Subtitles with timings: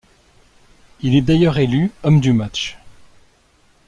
[1.01, 2.79] Il est d'ailleurs élu homme du match.